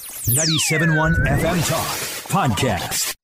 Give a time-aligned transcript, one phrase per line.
[0.00, 1.88] 97.1 FM Talk
[2.28, 3.14] Podcast.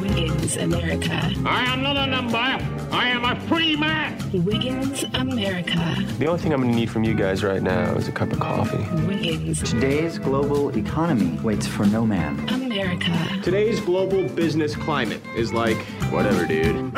[0.00, 1.32] Wiggins America.
[1.46, 2.36] I am not a number.
[2.36, 4.18] I am a free man.
[4.44, 5.96] Wiggins America.
[6.18, 8.32] The only thing I'm going to need from you guys right now is a cup
[8.32, 8.84] of coffee.
[9.06, 12.48] Wiggins Today's global economy waits for no man.
[12.48, 13.12] America.
[13.42, 15.76] Today's global business climate is like,
[16.10, 16.94] whatever, dude.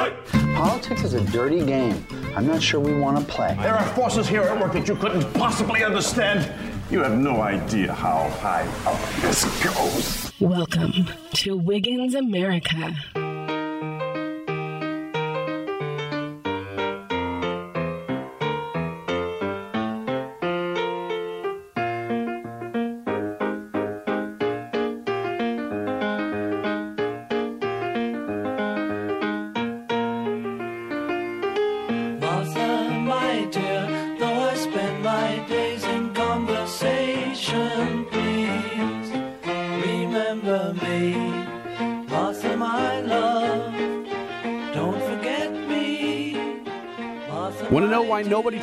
[0.54, 2.06] Politics is a dirty game.
[2.36, 3.56] I'm not sure we want to play.
[3.60, 6.48] There are forces here at work that you couldn't possibly understand.
[6.92, 10.32] You have no idea how high up this goes.
[10.38, 12.94] Welcome to Wiggins America.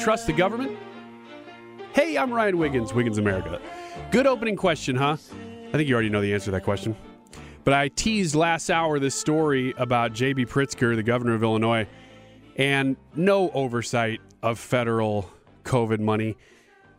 [0.01, 0.75] Trusts the government?
[1.93, 3.61] Hey, I'm Ryan Wiggins, Wiggins America.
[4.09, 5.17] Good opening question, huh?
[5.67, 6.95] I think you already know the answer to that question.
[7.63, 10.47] But I teased last hour this story about J.B.
[10.47, 11.87] Pritzker, the governor of Illinois,
[12.55, 15.29] and no oversight of federal
[15.65, 16.35] COVID money.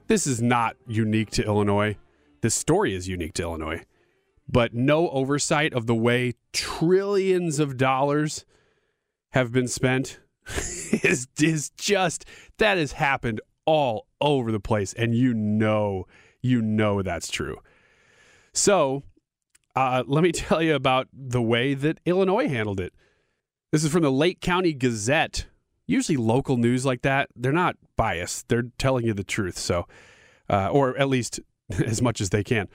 [0.06, 1.96] This is not unique to Illinois.
[2.40, 3.82] This story is unique to Illinois.
[4.48, 8.44] But no oversight of the way trillions of dollars
[9.30, 10.20] have been spent
[11.02, 12.24] is, is just,
[12.62, 14.92] that has happened all over the place.
[14.92, 16.06] And you know,
[16.40, 17.58] you know that's true.
[18.52, 19.02] So
[19.74, 22.94] uh, let me tell you about the way that Illinois handled it.
[23.72, 25.46] This is from the Lake County Gazette.
[25.86, 28.48] Usually, local news like that, they're not biased.
[28.48, 29.58] They're telling you the truth.
[29.58, 29.88] So,
[30.48, 31.40] uh, or at least
[31.84, 32.68] as much as they can.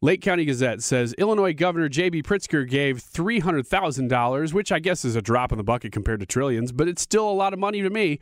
[0.00, 2.22] Lake County Gazette says Illinois Governor J.B.
[2.22, 6.70] Pritzker gave $300,000, which I guess is a drop in the bucket compared to trillions,
[6.70, 8.20] but it's still a lot of money to me.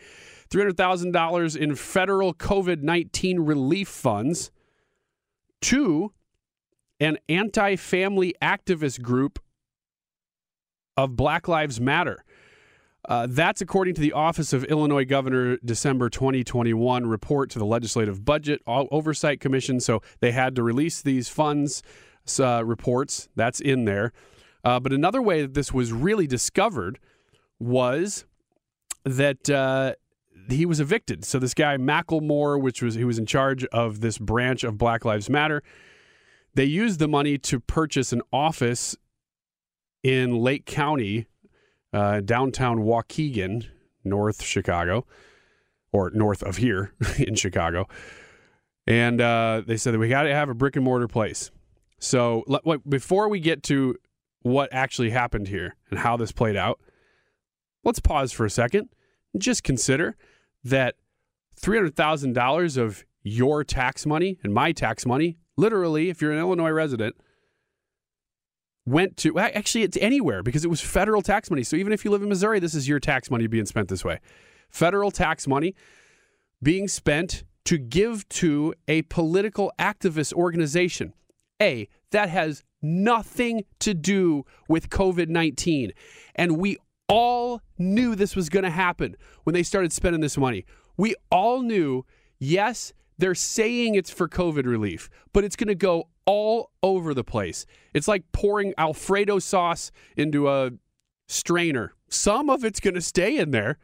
[0.51, 4.51] $300,000 in federal COVID 19 relief funds
[5.63, 6.13] to
[7.01, 9.39] an anti family activist group
[10.97, 12.25] of Black Lives Matter.
[13.09, 18.25] Uh, that's according to the Office of Illinois Governor December 2021 report to the Legislative
[18.25, 19.79] Budget Oversight Commission.
[19.79, 21.83] So they had to release these funds
[22.41, 23.29] uh, reports.
[23.37, 24.13] That's in there.
[24.65, 26.99] Uh, but another way that this was really discovered
[27.61, 28.25] was
[29.05, 29.95] that uh,
[30.49, 31.25] he was evicted.
[31.25, 35.05] So this guy McLemore, which was he was in charge of this branch of Black
[35.05, 35.63] Lives Matter,
[36.55, 38.97] they used the money to purchase an office
[40.03, 41.27] in Lake County
[41.93, 43.67] uh, downtown Waukegan,
[44.05, 45.07] North Chicago,
[45.93, 47.89] or north of here in Chicago.
[48.87, 51.51] And uh, they said that we got to have a brick and mortar place.
[51.99, 52.45] So
[52.89, 53.97] before we get to
[54.43, 56.81] what actually happened here and how this played out,
[57.85, 58.89] let's pause for a second
[59.33, 60.17] and just consider
[60.65, 60.97] that
[61.61, 67.17] $300,000 of your tax money and my tax money, literally, if you're an Illinois resident,
[68.87, 71.65] went to actually it's anywhere because it was federal tax money.
[71.65, 74.05] So even if you live in Missouri, this is your tax money being spent this
[74.05, 74.21] way.
[74.71, 75.75] Federal tax money
[76.63, 81.13] being spent to give to a political activist organization.
[81.61, 85.93] A, that has nothing to do with COVID 19.
[86.37, 86.77] And we
[87.09, 90.65] all knew this was going to happen when they started spending this money.
[90.97, 92.05] We all knew,
[92.39, 97.25] yes, they're saying it's for COVID relief, but it's going to go all over the
[97.25, 97.67] place.
[97.95, 100.73] It's like pouring Alfredo sauce into a
[101.29, 101.95] strainer.
[102.09, 103.79] Some of it's going to stay in there,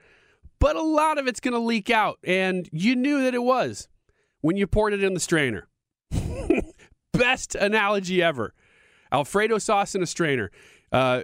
[0.58, 2.18] but a lot of it's going to leak out.
[2.25, 3.88] And you knew that it was
[4.40, 5.68] when you poured it in the strainer.
[7.12, 8.54] Best analogy ever.
[9.10, 10.50] Alfredo sauce in a strainer.
[10.92, 11.22] Uh,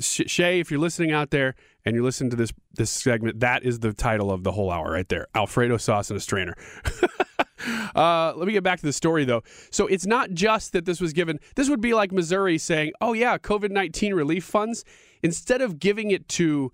[0.00, 3.78] Shay, if you're listening out there and you're listening to this this segment, that is
[3.78, 5.28] the title of the whole hour right there.
[5.34, 6.54] Alfredo sauce in a strainer.
[7.94, 9.42] uh, let me get back to the story though.
[9.70, 11.38] So it's not just that this was given.
[11.54, 14.84] This would be like Missouri saying, "Oh yeah, COVID nineteen relief funds."
[15.22, 16.70] Instead of giving it to,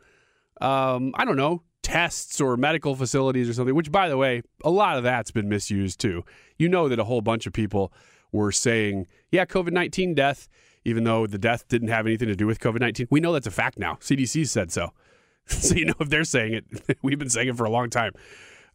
[0.60, 3.74] um, I don't know, tests or medical facilities or something.
[3.74, 6.24] Which, by the way, a lot of that's been misused too.
[6.56, 7.92] You know that a whole bunch of people
[8.32, 10.48] were saying, "Yeah, COVID nineteen death."
[10.84, 13.08] Even though the death didn't have anything to do with COVID 19.
[13.10, 13.94] We know that's a fact now.
[13.96, 14.90] CDC said so.
[15.46, 18.12] so, you know, if they're saying it, we've been saying it for a long time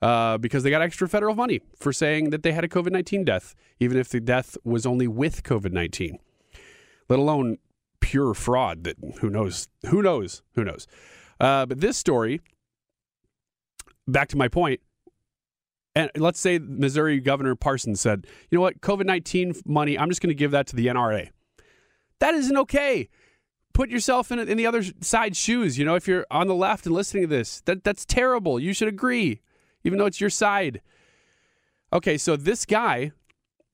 [0.01, 3.23] uh, because they got extra federal money for saying that they had a COVID 19
[3.25, 6.19] death, even if the death was only with COVID 19,
[7.09, 7.57] let alone
[7.99, 10.87] pure fraud that who knows, who knows, who knows.
[11.39, 12.41] Uh, but this story,
[14.07, 14.79] back to my point,
[15.95, 20.21] and let's say Missouri Governor Parsons said, you know what, COVID 19 money, I'm just
[20.21, 21.29] going to give that to the NRA.
[22.19, 23.09] That isn't okay.
[23.73, 25.77] Put yourself in, in the other side's shoes.
[25.77, 28.59] You know, if you're on the left and listening to this, that that's terrible.
[28.59, 29.41] You should agree,
[29.83, 30.81] even though it's your side.
[31.91, 33.11] Okay, so this guy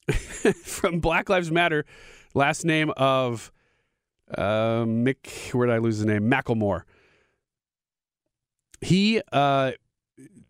[0.63, 1.85] from Black Lives Matter,
[2.33, 3.51] last name of
[4.37, 6.29] uh, Mick, where did I lose the name?
[6.29, 6.83] McLemore.
[8.81, 9.73] He uh,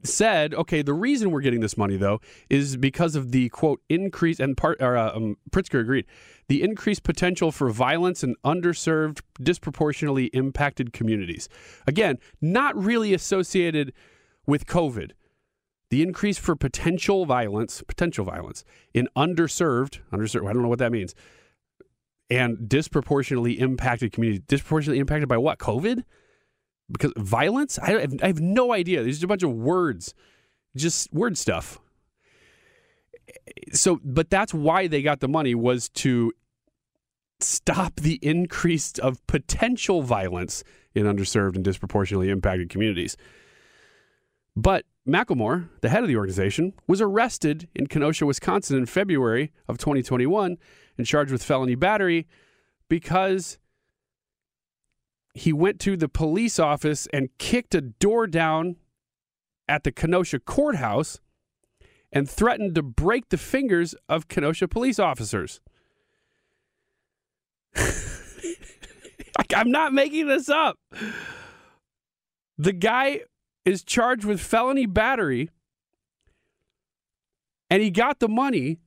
[0.04, 2.20] said, okay, the reason we're getting this money though
[2.50, 4.82] is because of the quote increase and part.
[4.82, 6.06] Or, uh, um, Pritzker agreed
[6.48, 11.48] the increased potential for violence in underserved, disproportionately impacted communities.
[11.88, 13.94] Again, not really associated
[14.46, 15.12] with COVID.
[15.92, 18.64] The increase for potential violence, potential violence
[18.94, 21.14] in underserved, underserved, I don't know what that means,
[22.30, 24.44] and disproportionately impacted communities.
[24.48, 25.60] Disproportionately impacted by what?
[25.60, 26.04] COVID?
[26.92, 27.80] Because violence?
[27.80, 29.04] I have, I have no idea.
[29.04, 30.14] These are a bunch of words,
[30.76, 31.80] just word stuff
[33.74, 36.32] so but that's why they got the money was to
[37.40, 43.18] stop the increase of potential violence in underserved and disproportionately impacted communities.
[44.56, 49.78] But McLemore, the head of the organization, was arrested in Kenosha, Wisconsin in February of
[49.78, 50.58] 2021
[50.98, 52.28] and charged with felony battery
[52.90, 53.58] because
[55.34, 58.76] he went to the police office and kicked a door down
[59.68, 61.20] at the Kenosha courthouse
[62.12, 65.62] and threatened to break the fingers of Kenosha police officers.
[69.56, 70.78] I'm not making this up.
[72.58, 73.22] The guy
[73.64, 75.50] is charged with felony battery
[77.70, 78.80] and he got the money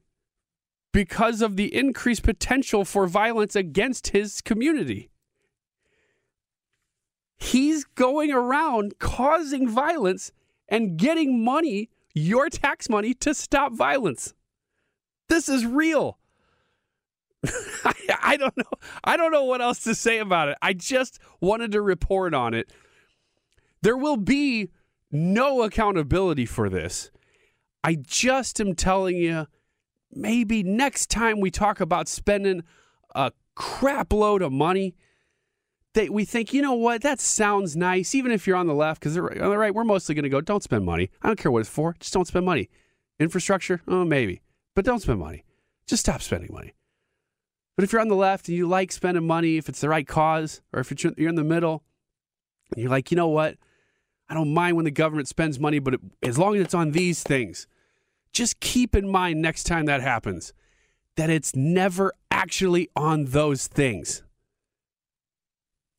[0.93, 5.11] because of the increased potential for violence against his community.
[7.37, 10.33] He's going around causing violence
[10.69, 14.35] and getting money, your tax money, to stop violence.
[15.29, 16.19] This is real.
[17.85, 17.93] I,
[18.23, 18.79] I don't know.
[19.03, 20.59] I don't know what else to say about it.
[20.63, 22.73] I just wanted to report on it.
[23.83, 24.71] There will be
[25.11, 27.11] no accountability for this.
[27.83, 29.47] I just am telling you,
[30.11, 32.63] maybe next time we talk about spending
[33.15, 34.95] a crap load of money,
[35.95, 39.01] that we think, you know what, that sounds nice, even if you're on the left,
[39.01, 41.11] because on the right, we're mostly going to go, don't spend money.
[41.23, 42.69] I don't care what it's for, just don't spend money.
[43.19, 44.43] Infrastructure, oh, maybe,
[44.75, 45.45] but don't spend money.
[45.87, 46.75] Just stop spending money.
[47.77, 50.07] But if you're on the left and you like spending money, if it's the right
[50.07, 51.85] cause, or if you're in the middle,
[52.73, 53.57] and you're like, you know what?
[54.29, 56.91] I don't mind when the government spends money, but it, as long as it's on
[56.93, 57.67] these things,
[58.33, 60.53] just keep in mind next time that happens
[61.17, 64.24] that it's never actually on those things.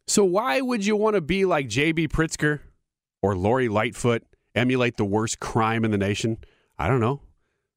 [0.07, 2.09] So, why would you want to be like J.B.
[2.09, 2.59] Pritzker
[3.21, 6.37] or Lori Lightfoot, emulate the worst crime in the nation?
[6.77, 7.21] I don't know.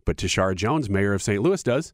[0.04, 1.42] But Tishaura Jones, mayor of St.
[1.42, 1.92] Louis, does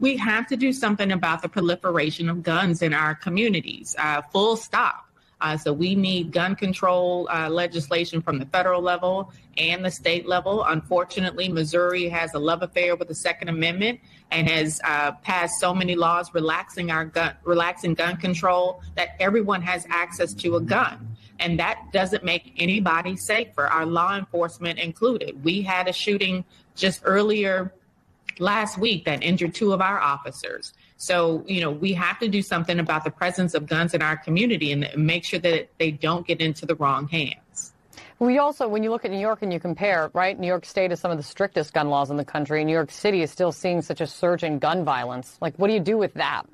[0.00, 3.94] we have to do something about the proliferation of guns in our communities.
[3.98, 5.06] Uh, full stop.
[5.44, 10.26] Uh, so we need gun control uh, legislation from the federal level and the state
[10.26, 10.64] level.
[10.64, 15.74] Unfortunately, Missouri has a love affair with the Second Amendment and has uh, passed so
[15.74, 21.14] many laws relaxing our gun, relaxing gun control that everyone has access to a gun.
[21.38, 25.44] And that doesn't make anybody safer, our law enforcement included.
[25.44, 27.74] We had a shooting just earlier
[28.38, 30.72] last week that injured two of our officers.
[30.96, 34.16] So, you know, we have to do something about the presence of guns in our
[34.16, 37.72] community and make sure that they don't get into the wrong hands.
[38.20, 40.92] We also, when you look at New York and you compare, right, New York State
[40.92, 42.64] is some of the strictest gun laws in the country.
[42.64, 45.36] New York City is still seeing such a surge in gun violence.
[45.40, 46.46] Like, what do you do with that?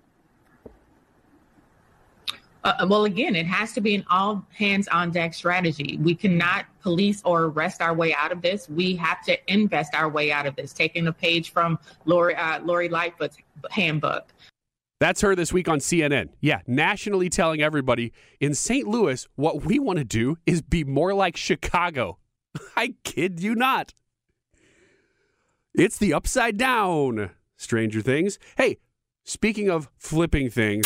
[2.62, 5.98] Uh, well, again, it has to be an all hands on deck strategy.
[6.02, 8.68] We cannot police or arrest our way out of this.
[8.68, 12.60] We have to invest our way out of this, taking a page from Lori, uh,
[12.60, 13.38] Lori Lightfoot's
[13.70, 14.28] handbook.
[14.98, 16.28] That's her this week on CNN.
[16.40, 18.86] Yeah, nationally telling everybody in St.
[18.86, 22.18] Louis what we want to do is be more like Chicago.
[22.76, 23.94] I kid you not.
[25.74, 28.38] It's the upside down, Stranger Things.
[28.58, 28.76] Hey,
[29.24, 30.84] speaking of flipping things.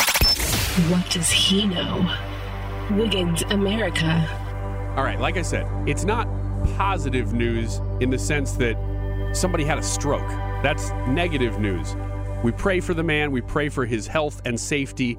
[0.75, 2.05] What does he know?
[2.91, 4.27] Wiggins America.
[4.97, 6.27] All right, like I said, it's not
[6.75, 8.75] positive news in the sense that
[9.31, 10.27] somebody had a stroke.
[10.63, 11.95] That's negative news.
[12.43, 15.17] We pray for the man, we pray for his health and safety.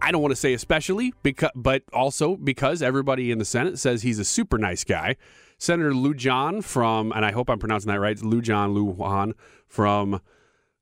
[0.00, 4.02] I don't want to say especially, because, but also because everybody in the Senate says
[4.02, 5.16] he's a super nice guy.
[5.58, 9.32] Senator Lujan from, and I hope I'm pronouncing that right, Lujan Lujan
[9.66, 10.20] from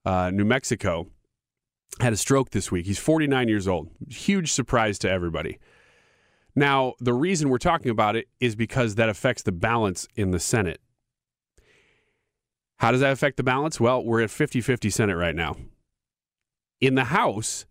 [0.04, 1.06] uh, New Mexico
[2.00, 2.86] had a stroke this week.
[2.86, 3.90] He's 49 years old.
[4.08, 5.58] Huge surprise to everybody.
[6.56, 10.40] Now, the reason we're talking about it is because that affects the balance in the
[10.40, 10.80] Senate.
[12.78, 13.80] How does that affect the balance?
[13.80, 15.56] Well, we're at 50 50 Senate right now.
[16.80, 17.66] In the House,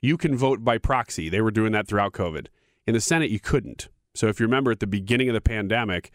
[0.00, 1.28] you can vote by proxy.
[1.28, 2.46] They were doing that throughout COVID.
[2.86, 3.88] In the Senate, you couldn't.
[4.14, 6.10] So if you remember at the beginning of the pandemic,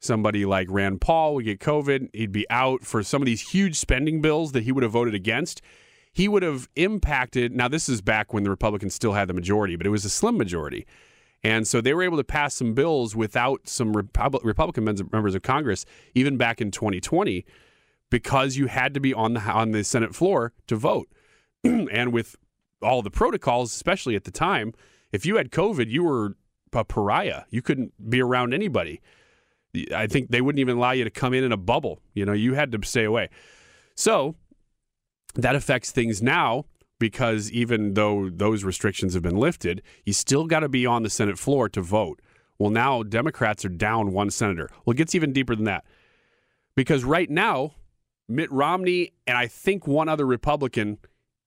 [0.00, 3.76] somebody like Rand Paul would get COVID, he'd be out for some of these huge
[3.76, 5.62] spending bills that he would have voted against.
[6.14, 7.54] He would have impacted.
[7.54, 10.10] Now, this is back when the Republicans still had the majority, but it was a
[10.10, 10.86] slim majority.
[11.42, 15.84] And so they were able to pass some bills without some Republican members of Congress,
[16.14, 17.44] even back in 2020,
[18.10, 21.08] because you had to be on the on the Senate floor to vote.
[21.64, 22.36] and with
[22.80, 24.72] all the protocols, especially at the time,
[25.12, 26.36] if you had COVID, you were
[26.72, 27.42] a pariah.
[27.50, 29.02] You couldn't be around anybody.
[29.94, 32.00] I think they wouldn't even allow you to come in in a bubble.
[32.14, 33.28] You know, you had to stay away.
[33.96, 34.36] So
[35.34, 36.64] that affects things now
[36.98, 41.10] because even though those restrictions have been lifted, you still got to be on the
[41.10, 42.20] Senate floor to vote.
[42.58, 44.70] Well, now Democrats are down one senator.
[44.84, 45.84] Well, it gets even deeper than that
[46.76, 47.74] because right now,
[48.28, 50.98] Mitt Romney and I think one other Republican,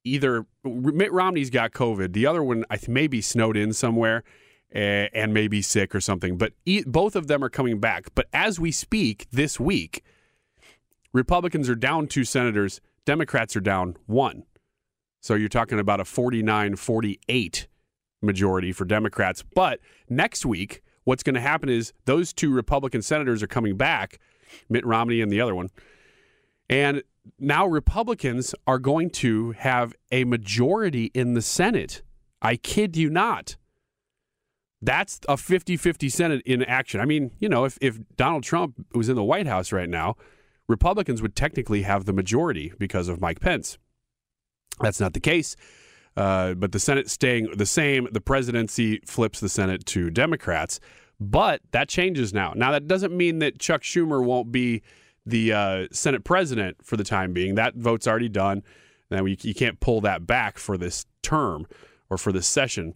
[0.04, 4.24] either Mitt Romney's got COVID, the other one I may be snowed in somewhere
[4.72, 6.38] eh, and may be sick or something.
[6.38, 6.54] But
[6.86, 8.14] both of them are coming back.
[8.16, 10.04] But as we speak this week,
[11.14, 14.44] Republicans are down two senators, Democrats are down one.
[15.22, 17.68] So you're talking about a 49 48
[18.22, 19.46] majority for Democrats.
[19.56, 24.20] But next week, what's going to happen is those two Republican senators are coming back,
[24.68, 25.70] Mitt Romney and the other one.
[26.70, 27.02] And
[27.40, 32.04] now Republicans are going to have a majority in the Senate.
[32.42, 33.56] I kid you not.
[34.82, 37.00] That's a 50 50 Senate in action.
[37.00, 40.18] I mean, you know, if, if Donald Trump was in the White House right now,
[40.68, 43.78] Republicans would technically have the majority because of Mike Pence.
[44.82, 45.56] That's not the case.
[46.16, 48.08] Uh, but the Senate staying the same.
[48.12, 50.80] The presidency flips the Senate to Democrats.
[51.20, 52.54] But that changes now.
[52.56, 54.82] Now, that doesn't mean that Chuck Schumer won't be
[55.26, 57.56] the uh, Senate president for the time being.
[57.56, 58.64] That vote's already done.
[59.10, 61.66] Now, you, you can't pull that back for this term
[62.10, 62.94] or for this session.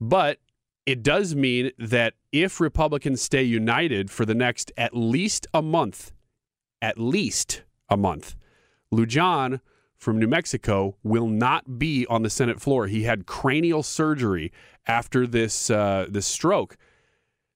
[0.00, 0.38] But
[0.86, 6.12] it does mean that if Republicans stay united for the next at least a month,
[6.80, 8.36] at least a month,
[8.92, 9.60] Lujan
[9.96, 12.86] from New Mexico will not be on the Senate floor.
[12.86, 14.52] He had cranial surgery
[14.86, 16.76] after this uh, this stroke.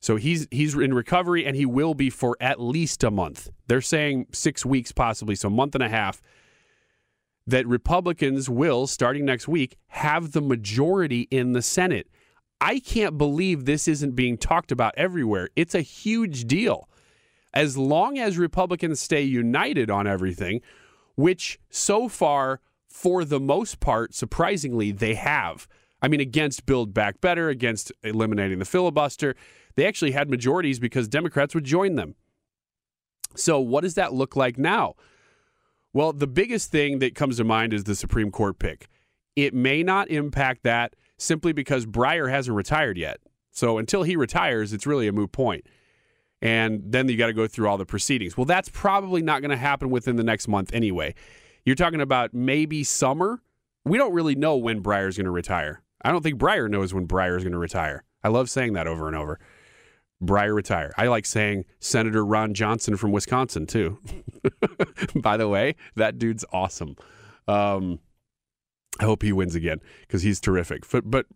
[0.01, 3.51] So he's he's in recovery and he will be for at least a month.
[3.69, 6.21] They're saying 6 weeks possibly, so a month and a half
[7.47, 12.09] that Republicans will starting next week have the majority in the Senate.
[12.61, 15.49] I can't believe this isn't being talked about everywhere.
[15.57, 16.89] It's a huge deal.
[17.55, 20.61] As long as Republicans stay united on everything,
[21.17, 25.67] which so far, for the most part, surprisingly, they have.
[26.01, 29.35] I mean, against Build Back Better, against eliminating the filibuster,
[29.77, 32.15] they actually had majorities because Democrats would join them.
[33.35, 34.95] So, what does that look like now?
[35.95, 38.89] Well, the biggest thing that comes to mind is the Supreme Court pick.
[39.37, 43.21] It may not impact that simply because Breyer hasn't retired yet.
[43.51, 45.67] So, until he retires, it's really a moot point
[46.43, 48.37] and then you got to go through all the proceedings.
[48.37, 51.15] Well, that's probably not going to happen within the next month anyway.
[51.65, 53.41] You're talking about maybe summer.
[53.85, 55.83] We don't really know when Breyer's going to retire.
[56.05, 58.03] I don't think Breyer knows when Breyer's going to retire.
[58.25, 59.39] I love saying that over and over.
[60.21, 60.93] Breyer retire.
[60.97, 63.99] I like saying Senator Ron Johnson from Wisconsin too.
[65.15, 66.97] By the way, that dude's awesome.
[67.47, 68.01] Um,
[69.01, 70.89] I hope he wins again because he's terrific.
[70.91, 71.27] But, but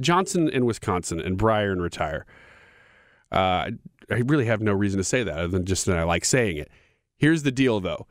[0.00, 2.26] Johnson in Wisconsin and Breyer retire.
[3.30, 3.70] Uh,
[4.10, 6.56] I really have no reason to say that other than just that I like saying
[6.56, 6.70] it.
[7.16, 8.06] Here's the deal, though.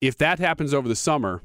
[0.00, 1.42] If that happens over the summer,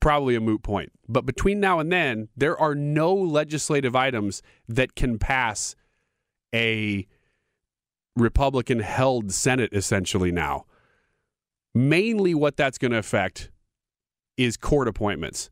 [0.00, 0.92] probably a moot point.
[1.08, 5.76] But between now and then, there are no legislative items that can pass
[6.54, 7.06] a
[8.16, 10.66] Republican held Senate essentially now.
[11.74, 13.50] Mainly what that's going to affect
[14.36, 15.50] is court appointments.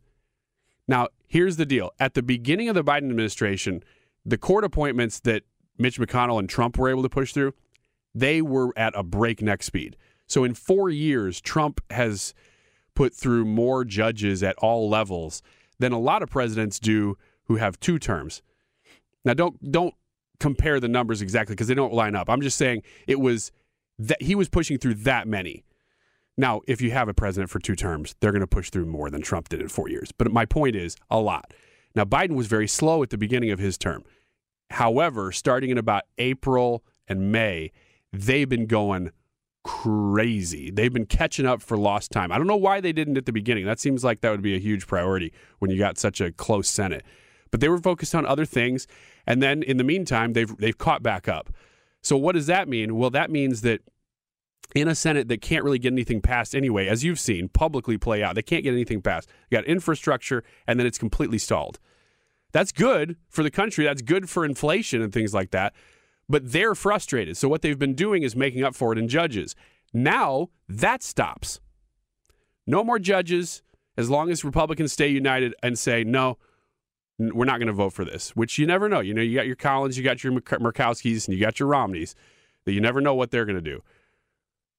[0.86, 1.92] Now, here's the deal.
[1.98, 3.82] At the beginning of the Biden administration,
[4.24, 5.44] the court appointments that
[5.80, 7.54] Mitch McConnell and Trump were able to push through,
[8.14, 9.96] they were at a breakneck speed.
[10.26, 12.34] So in 4 years, Trump has
[12.94, 15.42] put through more judges at all levels
[15.78, 18.42] than a lot of presidents do who have two terms.
[19.24, 19.94] Now don't don't
[20.38, 22.28] compare the numbers exactly because they don't line up.
[22.28, 23.52] I'm just saying it was
[23.98, 25.64] that he was pushing through that many.
[26.36, 29.10] Now, if you have a president for two terms, they're going to push through more
[29.10, 30.12] than Trump did in 4 years.
[30.12, 31.52] But my point is a lot.
[31.94, 34.04] Now Biden was very slow at the beginning of his term.
[34.70, 37.72] However, starting in about April and May,
[38.12, 39.10] they've been going
[39.64, 40.70] crazy.
[40.70, 42.32] They've been catching up for lost time.
[42.32, 43.66] I don't know why they didn't at the beginning.
[43.66, 46.68] That seems like that would be a huge priority when you got such a close
[46.68, 47.04] Senate.
[47.50, 48.86] But they were focused on other things,
[49.26, 51.50] and then in the meantime, they've they've caught back up.
[52.00, 52.96] So what does that mean?
[52.96, 53.82] Well, that means that
[54.74, 58.22] in a Senate that can't really get anything passed anyway, as you've seen publicly play
[58.22, 59.28] out, they can't get anything passed.
[59.50, 61.80] You got infrastructure, and then it's completely stalled.
[62.52, 63.84] That's good for the country.
[63.84, 65.74] That's good for inflation and things like that
[66.30, 67.36] but they're frustrated.
[67.36, 69.56] So what they've been doing is making up for it in judges.
[69.92, 71.60] Now that stops.
[72.68, 73.62] No more judges
[73.96, 76.38] as long as Republicans stay united and say, no,
[77.18, 79.00] we're not going to vote for this, which you never know.
[79.00, 82.14] You know, you got your Collins, you got your Murkowskis, and you got your Romneys
[82.64, 83.82] that you never know what they're going to do.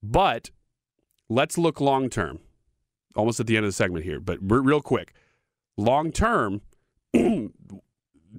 [0.02, 0.52] But
[1.28, 2.40] let's look long term,
[3.14, 5.14] almost at the end of the segment here, but real quick.
[5.76, 6.62] Long term,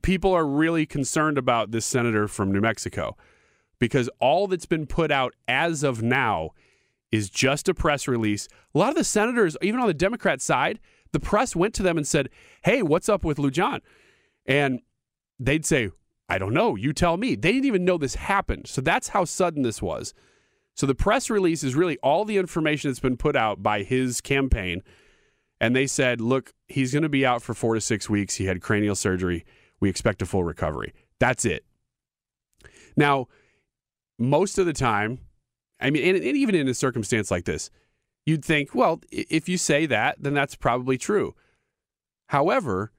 [0.03, 3.17] people are really concerned about this senator from New Mexico
[3.79, 6.51] because all that's been put out as of now
[7.11, 8.49] is just a press release.
[8.75, 10.81] A lot of the senators, even on the Democrat side,
[11.13, 12.31] the press went to them and said,
[12.65, 13.81] Hey, what's up with Lujan?
[14.47, 14.81] And
[15.39, 15.91] they'd say,
[16.29, 16.77] I don't know.
[16.77, 17.35] You tell me.
[17.35, 18.67] They didn't even know this happened.
[18.67, 20.15] So that's how sudden this was.
[20.75, 24.21] So the press release is really all the information that's been put out by his
[24.21, 24.83] campaign.
[25.63, 28.35] And they said, look, he's going to be out for four to six weeks.
[28.35, 29.47] He had cranial surgery.
[29.79, 30.93] We expect a full recovery.
[31.21, 31.65] That's it.
[32.97, 33.29] Now,
[34.19, 35.21] most of the time,
[35.81, 37.71] I mean, and, and even in a circumstance like this,
[38.27, 41.37] you'd think, well, if you say that, then that's probably true.
[42.31, 42.91] However,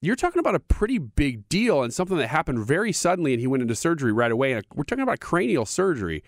[0.00, 3.46] you're talking about a pretty big deal and something that happened very suddenly, and he
[3.46, 4.54] went into surgery right away.
[4.54, 6.24] And we're talking about cranial surgery.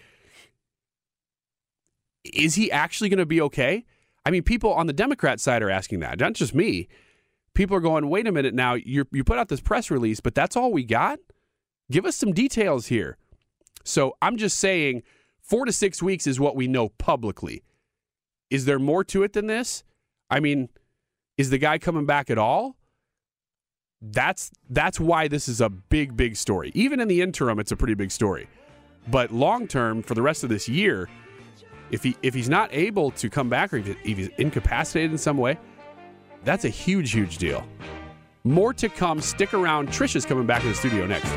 [2.25, 3.87] Is he actually going to be okay?
[4.25, 6.89] I mean, people on the Democrat side are asking that, not just me
[7.55, 10.35] people are going, wait a minute now, you you put out this press release, but
[10.35, 11.19] that's all we got?
[11.91, 13.17] Give us some details here.
[13.85, 15.03] So I'm just saying
[15.41, 17.63] four to six weeks is what we know publicly.
[18.51, 19.83] Is there more to it than this?
[20.31, 20.69] I mean,
[21.37, 22.77] is the guy coming back at all?
[24.01, 26.73] That's that's why this is a big, big story.
[26.75, 28.49] Even in the interim, it's a pretty big story.
[29.09, 31.09] But long term, for the rest of this year,
[31.93, 35.37] if he if he's not able to come back or if he's incapacitated in some
[35.37, 35.59] way,
[36.43, 37.65] that's a huge, huge deal.
[38.45, 39.21] More to come.
[39.21, 39.91] Stick around.
[39.91, 41.33] Trisha's coming back to the studio next.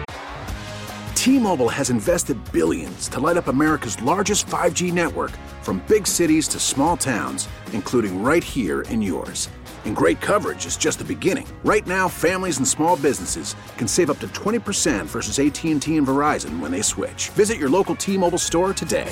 [1.14, 6.60] T-Mobile has invested billions to light up America's largest 5G network from big cities to
[6.60, 9.50] small towns, including right here in yours.
[9.86, 11.48] And great coverage is just the beginning.
[11.64, 16.60] Right now, families and small businesses can save up to 20% versus AT&T and Verizon
[16.60, 17.30] when they switch.
[17.30, 19.12] Visit your local T-Mobile store today.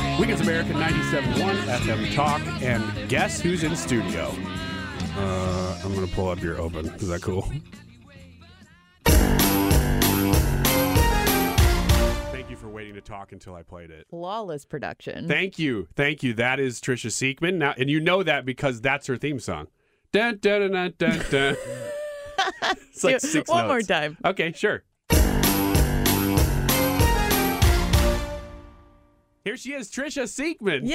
[0.21, 4.31] Wiggins American 97.1 FM Talk, and guess who's in studio?
[5.17, 6.85] Uh, I'm going to pull up your open.
[6.85, 7.51] Is that cool?
[12.31, 14.05] Thank you for waiting to talk until I played it.
[14.11, 15.27] Flawless production.
[15.27, 15.87] Thank you.
[15.95, 16.35] Thank you.
[16.35, 17.55] That is Trisha Siekman.
[17.55, 19.69] Now, and you know that because that's her theme song.
[20.11, 21.55] Dun, dun, dun, dun, dun.
[22.61, 23.89] it's like six One notes.
[23.89, 24.17] more time.
[24.23, 24.83] Okay, sure.
[29.43, 30.81] Here she is, Trisha Siekman.
[30.87, 30.91] Yay!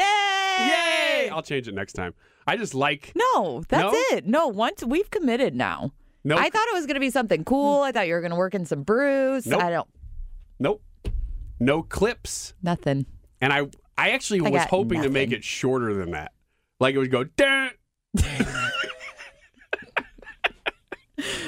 [0.68, 1.28] Yay!
[1.30, 2.14] I'll change it next time.
[2.46, 3.12] I just like.
[3.16, 4.16] No, that's No?
[4.16, 4.26] it.
[4.26, 5.92] No, once we've committed now.
[6.22, 6.36] No.
[6.36, 7.78] I thought it was going to be something cool.
[7.82, 7.84] Hmm.
[7.88, 9.46] I thought you were going to work in some brews.
[9.46, 9.62] Nope.
[9.62, 9.88] I don't.
[10.58, 10.82] Nope.
[11.58, 12.54] No clips.
[12.62, 13.06] Nothing.
[13.40, 13.66] And I
[13.98, 16.32] I actually I was hoping to make it shorter than that.
[16.80, 17.24] Like it would go.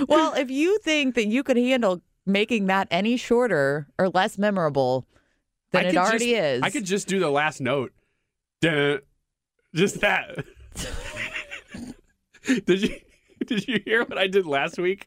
[0.08, 5.06] Well, if you think that you could handle making that any shorter or less memorable
[5.72, 7.92] than I it could already just- is, I could just do the last note.
[9.74, 10.44] Just that.
[12.64, 13.00] did you
[13.46, 15.06] did you hear what I did last week?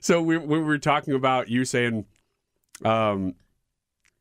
[0.00, 2.06] So we we were talking about you saying
[2.84, 3.34] um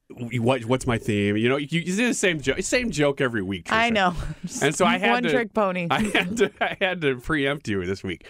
[0.10, 1.38] what what's my theme?
[1.38, 3.72] You know, you, you do the same joke, same joke every week.
[3.72, 4.16] I know.
[4.62, 5.88] And so I had one to, trick pony.
[5.92, 8.26] I had to I had to preempt you this week.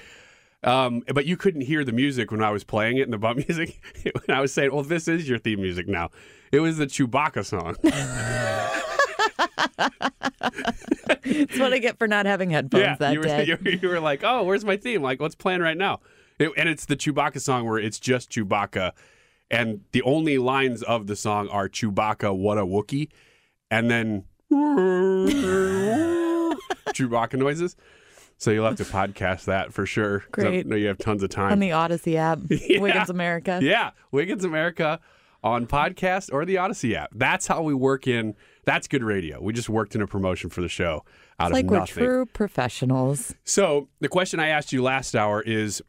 [0.64, 3.38] Um, but you couldn't hear the music when I was playing it in the bump
[3.48, 3.80] music.
[4.04, 6.10] when I was saying, "Well, this is your theme music now."
[6.52, 7.76] It was the Chewbacca song.
[11.24, 13.46] That's what I get for not having headphones yeah, that you were, day.
[13.46, 16.00] you, were- you were like, "Oh, where's my theme?" Like, what's playing right now?
[16.40, 18.92] It- and it's the Chewbacca song where it's just Chewbacca,
[19.52, 23.10] and the only lines of the song are Chewbacca, what a Wookie,
[23.72, 24.24] and then
[26.92, 27.76] Chewbacca noises.
[28.40, 30.22] So you'll have to podcast that for sure.
[30.32, 30.66] 'cause I Great.
[30.66, 31.52] know you have tons of time.
[31.52, 32.80] On the Odyssey app, Yeah.
[32.80, 33.60] Wiggins America.
[33.62, 35.00] Yeah, Wiggins America
[35.44, 37.12] on podcast or the Odyssey app.
[37.14, 38.36] That's how we work in.
[38.66, 39.42] That's good radio.
[39.42, 41.04] We just worked in a promotion for the show
[41.40, 43.36] out It's like of we're true professionals.
[43.44, 45.82] So the question I asked you last hour is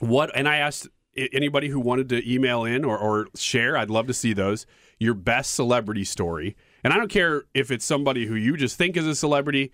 [0.00, 0.88] what, and I asked
[1.32, 3.76] anybody who wanted to email in or, or share.
[3.76, 4.66] I'd love to see those.
[4.98, 8.96] Your best celebrity story, and I don't care if it's somebody who you just think
[8.96, 9.72] is a celebrity,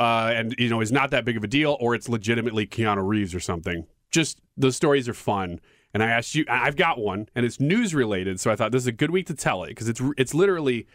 [0.00, 3.06] uh, and you know is not that big of a deal, or it's legitimately Keanu
[3.06, 3.86] Reeves or something.
[4.10, 5.60] Just the stories are fun.
[5.92, 8.38] And I asked you, I've got one, and it's news related.
[8.38, 10.86] So I thought this is a good week to tell it because it's it's literally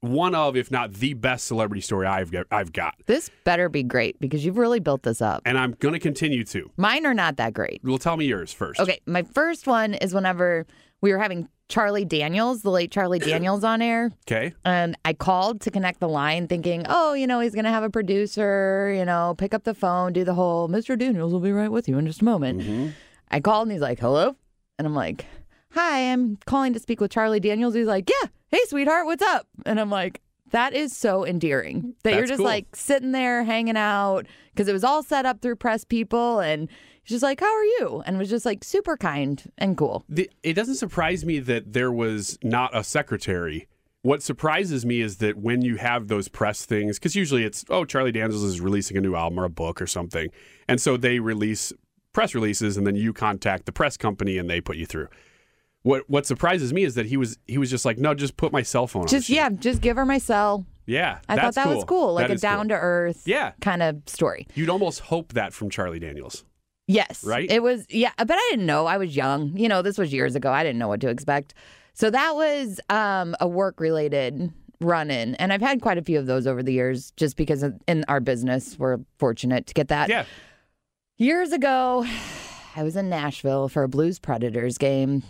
[0.00, 3.84] one of, if not the best celebrity story I've got, I've got, This better be
[3.84, 5.42] great because you've really built this up.
[5.44, 6.70] and I'm going to continue to.
[6.76, 7.80] Mine are not that great.
[7.84, 8.80] Well, tell me yours first.
[8.80, 10.66] Okay, my first one is whenever
[11.02, 14.10] we were having Charlie Daniels, the late Charlie Daniels, on air.
[14.26, 14.52] Okay.
[14.64, 17.82] And I called to connect the line thinking, oh, you know, he's going to have
[17.82, 20.98] a producer, you know, pick up the phone, do the whole Mr.
[20.98, 22.60] Daniels will be right with you in just a moment.
[22.60, 22.88] Mm-hmm.
[23.30, 24.36] I called and he's like, hello?
[24.78, 25.24] And I'm like,
[25.70, 27.74] hi, I'm calling to speak with Charlie Daniels.
[27.74, 29.46] He's like, yeah, hey, sweetheart, what's up?
[29.64, 30.20] And I'm like,
[30.50, 32.46] that is so endearing that you're just cool.
[32.46, 36.40] like sitting there hanging out because it was all set up through press people.
[36.40, 36.68] And
[37.02, 38.02] he's just like, how are you?
[38.06, 40.04] And was just like super kind and cool.
[40.08, 43.68] The, it doesn't surprise me that there was not a secretary.
[44.02, 47.84] What surprises me is that when you have those press things, because usually it's, oh,
[47.84, 50.28] Charlie Daniels is releasing a new album or a book or something.
[50.68, 51.72] And so they release
[52.12, 55.08] press releases and then you contact the press company and they put you through.
[55.82, 58.52] What what surprises me is that he was he was just like, no, just put
[58.52, 59.08] my cell phone on.
[59.08, 60.64] Just, yeah, just give her my cell.
[60.86, 61.18] Yeah.
[61.28, 63.52] I thought that was cool, like That a down to earth Yeah.
[63.60, 64.46] kind of story.
[64.54, 66.44] You'd almost hope that from Charlie Daniels.
[66.88, 67.24] Yes.
[67.24, 67.50] Right?
[67.50, 68.86] It was, yeah, but I didn't know.
[68.86, 69.56] I was young.
[69.56, 70.52] You know, this was years ago.
[70.52, 71.54] I didn't know what to expect.
[71.94, 75.34] So that was um, a work related run in.
[75.36, 78.04] And I've had quite a few of those over the years just because of, in
[78.08, 80.08] our business, we're fortunate to get that.
[80.08, 80.24] Yeah.
[81.18, 82.04] Years ago,
[82.76, 85.22] I was in Nashville for a Blues Predators game.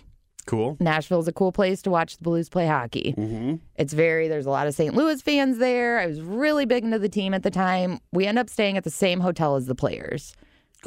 [0.46, 0.76] Cool.
[0.80, 3.14] Nashville's a cool place to watch the Blues play hockey.
[3.16, 3.56] Mm-hmm.
[3.76, 4.94] It's very, there's a lot of St.
[4.94, 6.00] Louis fans there.
[6.00, 8.00] I was really big into the team at the time.
[8.12, 10.34] We end up staying at the same hotel as the players.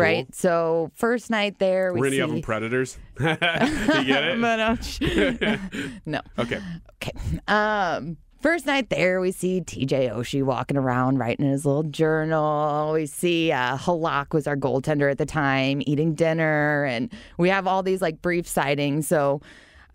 [0.04, 0.36] Right.
[0.36, 2.22] So, first night there, we Were any see...
[2.22, 2.98] of them predators?
[3.20, 5.60] you get it?
[6.06, 6.22] No.
[6.38, 6.60] Okay.
[7.02, 7.12] Okay.
[7.48, 12.94] Um, first night there, we see TJ Oshie walking around writing his little journal.
[12.94, 17.68] We see uh, Halak was our goaltender at the time eating dinner, and we have
[17.68, 19.08] all these like brief sightings.
[19.08, 19.42] So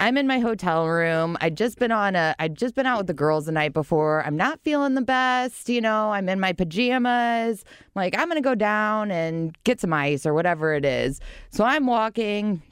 [0.00, 1.36] I'm in my hotel room.
[1.42, 2.34] I'd just been on a.
[2.38, 4.24] I'd just been out with the girls the night before.
[4.24, 5.68] I'm not feeling the best.
[5.68, 7.64] You know, I'm in my pajamas.
[7.94, 11.20] Like I'm gonna go down and get some ice or whatever it is.
[11.50, 12.62] So I'm walking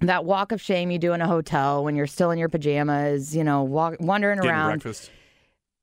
[0.00, 3.36] that walk of shame you do in a hotel when you're still in your pajamas,
[3.36, 4.82] you know, walk, wandering Getting around.
[4.82, 5.10] breakfast.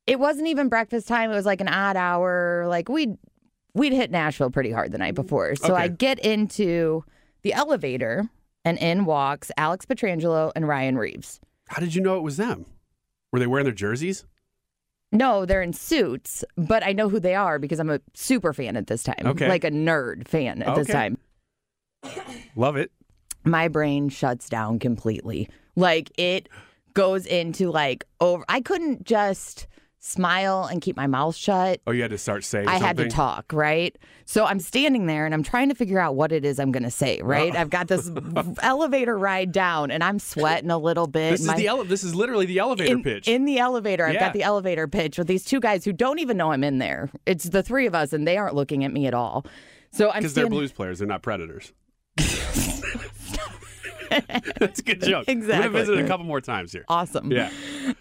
[0.08, 1.30] It wasn't even breakfast time.
[1.30, 2.66] It was like an odd hour.
[2.66, 3.16] Like we'd
[3.74, 5.22] we'd hit Nashville pretty hard the night mm.
[5.22, 5.54] before.
[5.54, 7.04] So I get into
[7.42, 8.28] the elevator
[8.64, 11.40] and in walks Alex Pietrangelo and Ryan Reaves.
[11.68, 12.66] How did you know it was them?
[13.32, 14.24] Were they wearing their jerseys?
[15.12, 18.76] No, they're in suits, but I know who they are because I'm a super fan
[18.76, 19.22] at this time.
[19.24, 19.48] Okay.
[19.48, 21.18] Like a nerd fan at this time.
[22.56, 22.90] Love it.
[23.44, 25.48] my brain shuts down completely.
[25.76, 26.48] Like it
[26.94, 28.44] goes into like over.
[28.48, 29.66] I couldn't just
[30.02, 31.80] smile and keep my mouth shut.
[31.86, 32.86] Oh, you had to start saying I something?
[32.86, 33.94] had to talk, right?
[34.24, 36.84] So I'm standing there and I'm trying to figure out what it is I'm going
[36.84, 37.54] to say, right?
[37.54, 38.10] I've got this
[38.62, 41.32] elevator ride down and I'm sweating a little bit.
[41.32, 43.28] This is the ele- this is literally the elevator in, pitch.
[43.28, 44.06] in the elevator.
[44.06, 44.20] I've Yeah.
[44.20, 47.10] got the elevator pitch with these two guys who don't even know I'm in there.
[47.26, 49.44] It's the three of us and they aren't looking at me at all.
[49.92, 51.72] So I'm Because they're blues players, they're not predators.
[54.58, 55.24] That's a good joke.
[55.28, 55.68] I'm Exactly.
[55.68, 56.84] gonna visit a couple more times here.
[56.88, 57.30] awesome.
[57.30, 57.50] Yeah.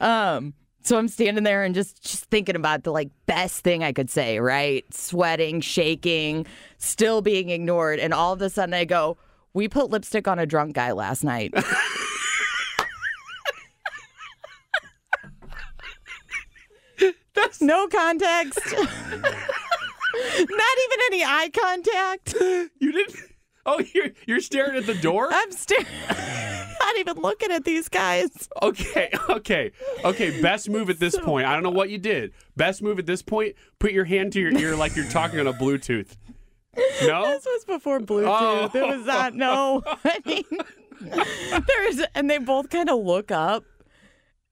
[0.02, 3.92] Um, so I'm standing there and just just thinking about the like best thing I
[3.92, 4.86] could say, right?
[4.94, 6.46] Sweating, shaking,
[6.78, 9.18] still being ignored, and all of a sudden I go,
[9.54, 11.54] "We put lipstick on a drunk guy last night."
[17.36, 18.60] That's no context.
[18.74, 18.88] Not
[20.42, 22.36] even any eye contact.
[22.80, 23.16] You didn't.
[23.70, 25.30] Oh, you're you're staring at the door.
[25.32, 25.86] I'm staring.
[26.10, 28.50] Not even looking at these guys.
[28.64, 29.72] Okay, okay,
[30.04, 30.42] okay.
[30.42, 31.46] Best move at this point.
[31.46, 32.34] I don't know what you did.
[32.58, 33.56] Best move at this point.
[33.78, 36.18] Put your hand to your ear like you're talking on a Bluetooth.
[37.04, 37.26] No.
[37.26, 38.74] This was before Bluetooth.
[38.74, 39.36] It was not.
[39.36, 40.00] No, oh.
[40.04, 40.44] I mean,
[41.68, 43.66] there's, and they both kind of look up,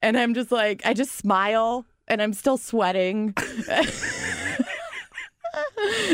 [0.01, 3.33] and I'm just like, I just smile, and I'm still sweating,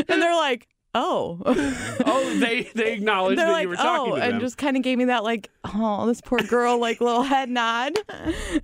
[0.08, 1.40] and they're like, oh,
[2.06, 4.76] Oh, they they acknowledged they're that like, you were talking oh, to and just kind
[4.76, 7.92] of gave me that like, oh, this poor girl, like little head nod,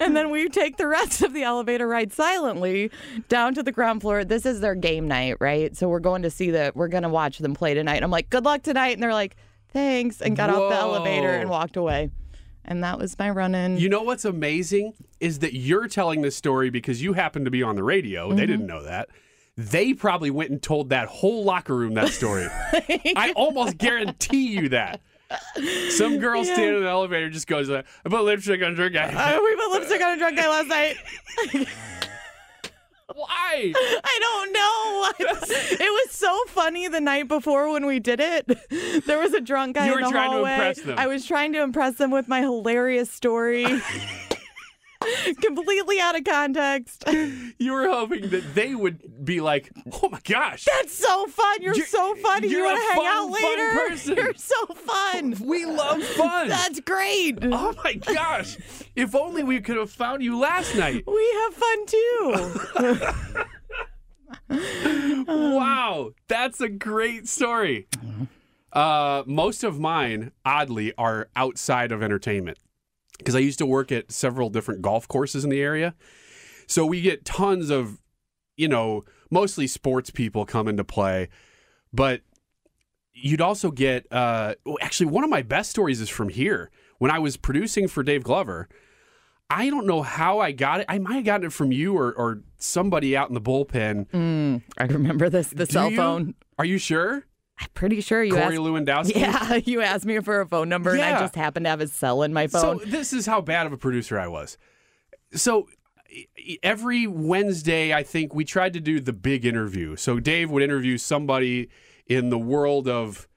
[0.01, 2.90] and then we take the rest of the elevator ride silently
[3.29, 4.25] down to the ground floor.
[4.25, 5.77] This is their game night, right?
[5.77, 6.77] So we're going to see that.
[6.77, 7.97] We're going to watch them play tonight.
[7.97, 9.37] And I'm like, good luck tonight, and they're like,
[9.73, 12.11] thanks, and got off the elevator and walked away.
[12.64, 13.79] And that was my run in.
[13.79, 17.62] You know what's amazing is that you're telling this story because you happen to be
[17.62, 18.29] on the radio.
[18.29, 18.37] Mm-hmm.
[18.37, 19.09] They didn't know that.
[19.62, 22.46] They probably went and told that whole locker room that story.
[23.14, 25.01] I almost guarantee you that.
[25.90, 26.55] Some girl Yeah.
[26.55, 29.55] standing in the elevator just goes, "I put lipstick on a drunk guy." Uh, we
[29.57, 30.96] put lipstick on a drunk guy last night.
[33.14, 33.73] Why?
[33.77, 35.27] I don't know.
[35.79, 38.46] it was so funny the night before when we did it.
[39.05, 40.53] There was a drunk guy You in were the trying to hallway.
[40.53, 40.99] impress them.
[40.99, 43.66] I was trying to impress them with my hilarious story.
[45.40, 47.04] Completely out of context.
[47.62, 49.70] You were hoping that they would be like,
[50.02, 51.60] "Oh my gosh, That's so fun.
[51.60, 52.48] You're, You're- so funny.
[52.48, 53.70] you're you want to hang fun, out fun later?
[53.88, 54.16] person.
[54.16, 55.34] You're so fun.
[55.46, 57.36] we love fun." That's great.
[57.42, 58.56] oh my gosh!
[58.96, 61.04] If only we could have found you last night.
[61.06, 62.34] We have fun too.
[65.28, 67.88] wow, that's a great story.
[68.72, 72.56] Uh, most of mine, oddly, are outside of entertainment
[73.20, 75.94] because I used to work at several different golf courses in the area.
[76.66, 78.00] So we get tons of,
[78.56, 81.28] you know, mostly sports people come into play,
[81.92, 82.22] but
[83.12, 84.06] you'd also get.
[84.12, 88.02] Uh, actually, one of my best stories is from here when I was producing for
[88.02, 88.68] Dave Glover.
[89.52, 90.87] I don't know how I got it.
[90.88, 94.06] I might have gotten it from you or, or somebody out in the bullpen.
[94.11, 95.48] Mm, I remember this.
[95.48, 95.96] The Do cell you?
[95.96, 96.35] phone.
[96.56, 97.26] Are you sure?
[97.61, 98.57] I'm pretty sure you Corey asked.
[98.57, 99.16] Lewandowski?
[99.16, 101.92] Yeah, you asked me for a phone number, and I just happened to have his
[101.92, 102.81] cell in my phone.
[102.81, 104.57] So this is how bad of a producer I was.
[105.35, 105.68] So
[106.62, 109.96] every Wednesday, I think we tried to do the big interview.
[109.96, 111.68] So Dave would interview somebody
[112.07, 113.29] in the world of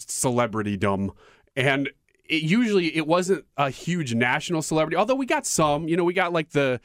[0.00, 1.10] celebritydom,
[1.56, 1.90] and
[2.28, 4.96] it usually it wasn't a huge national celebrity.
[4.96, 6.80] Although we got some, you know, we got like the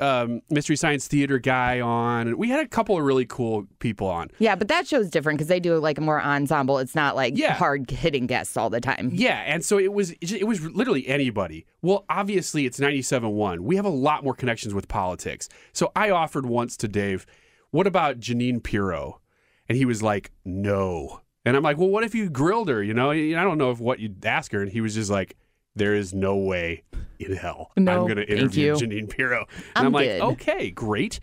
[0.00, 4.06] um, Mystery Science Theater guy on, and we had a couple of really cool people
[4.08, 4.28] on.
[4.38, 6.78] yeah, but that show's different because they do like a more ensemble.
[6.78, 7.52] It's not like Yeah.
[7.54, 9.10] hard hitting guests all the time.
[9.12, 11.66] Yeah, and so it was it was literally anybody.
[11.82, 13.60] Well, obviously it's 97.1.
[13.60, 15.48] We have a lot more connections with politics.
[15.72, 17.26] So I offered once to Dave,
[17.70, 19.20] "What about Jeanine Pirro?"
[19.68, 22.92] And he was like, "No." And I'm like, "Well, what if you grilled her, you
[22.92, 23.10] know?
[23.12, 25.36] I don't know if what you'd ask her." And he was just like,
[25.74, 26.84] "There is no way
[27.18, 28.74] in hell No, I'm going to interview.
[28.74, 30.22] Jeanine Pirro." And I'm I'm, like, good.
[30.22, 31.20] "Okay, great."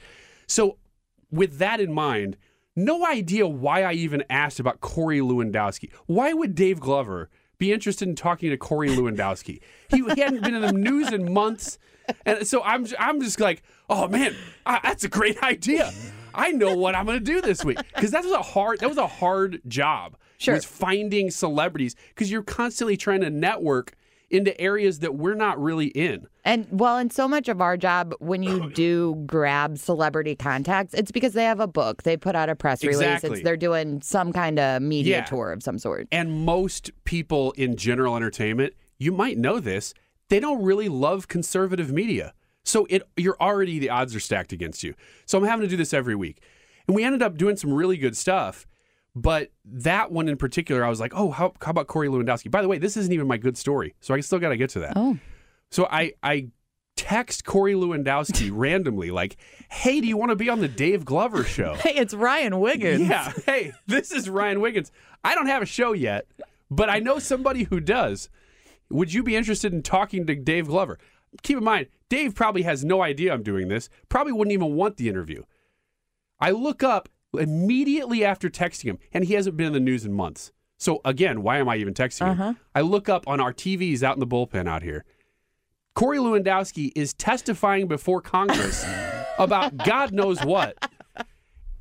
[0.48, 0.78] So
[1.32, 2.38] with that in mind,
[2.76, 5.92] no idea why I even asked about Corey Lewandowski.
[6.06, 9.60] Why would Dave Glover be interested in talking to Corey Lewandowski?
[9.90, 11.80] He, he hadn't been in the news in months,
[12.26, 15.92] and so I'm I'm just like, oh man, ah, that's a great idea.
[16.34, 18.90] I know what I'm going to do this week because that was a hard that
[18.90, 20.16] was a hard job.
[20.38, 20.54] Sure.
[20.54, 23.97] was finding celebrities because you're constantly trying to network
[24.30, 26.28] into areas that we're not really in.
[26.44, 30.94] And well, and so much of our job when you oh, do grab celebrity contacts,
[30.94, 33.30] it's because they have a book, they put out a press release, Exactly.
[33.32, 35.26] it's they're doing some kind of media Yeah.
[35.26, 36.08] tour of some sort.
[36.12, 39.94] And most people in general entertainment, you might know this,
[40.30, 42.34] they don't really love conservative media.
[42.66, 44.94] So it you're already the odds are stacked against you.
[45.26, 46.42] So I'm having to do this every week.
[46.88, 48.68] And we ended up doing some really good stuff.
[49.18, 52.52] But that one in particular, I was like, oh, how, how about Corey Lewandowski?
[52.52, 53.96] By the way, this isn't even my good story.
[54.00, 54.94] So I still got to get to that.
[54.96, 55.18] Oh.
[55.72, 56.50] So I, I
[56.96, 59.38] text Corey Lewandowski randomly, like,
[59.70, 61.74] hey, do you want to be on the Dave Glover show?
[61.82, 63.10] Hey, it's Ryan Wiggins.
[63.10, 63.34] Yeah.
[63.48, 64.92] Hey, this is Ryan Wiggins.
[65.24, 66.28] I don't have a show yet,
[66.70, 68.30] but I know somebody who does.
[68.92, 71.00] Would you be interested in talking to Dave Glover?
[71.42, 74.98] Keep in mind, Dave probably has no idea I'm doing this, probably wouldn't even want
[74.98, 75.44] the interview.
[76.40, 80.14] I look up immediately after texting him, and he hasn't been in the news in
[80.14, 80.52] months.
[80.78, 82.32] So again, why am I even texting?
[82.32, 82.54] Uh-huh.
[82.76, 85.06] I look up on our TVs out in the bullpen out here.
[85.96, 88.86] Corey Lewandowski is testifying before Congress
[89.40, 90.90] about God knows what,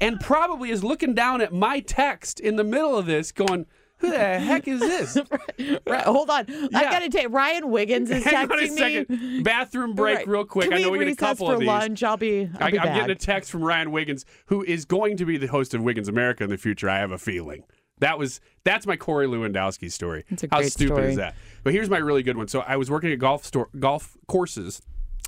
[0.01, 3.67] and probably is looking down at my text in the middle of this, going,
[3.99, 5.19] "Who the heck is this?"
[5.87, 6.47] Right, hold on.
[6.49, 6.91] I Yeah.
[6.91, 9.41] got to take Ryan Wiggins is Hang texting me.
[9.43, 10.29] Bathroom break, Right.
[10.29, 10.65] real quick.
[10.65, 11.67] Can I we know we get a couple for of these.
[11.67, 12.03] lunch?
[12.03, 12.49] I'll be.
[12.61, 12.97] I'll I, be I'm back.
[12.97, 16.09] getting a text from Ryan Wiggins, who is going to be the host of Wiggins
[16.09, 16.89] America in the future.
[16.91, 17.65] I have a feeling
[17.99, 20.25] that was that's my Corey Lewandowski story.
[20.29, 21.11] It's a How stupid story.
[21.11, 21.35] is that?
[21.65, 22.49] But here's my really good one.
[22.49, 24.83] So I was working at golf store, golf courses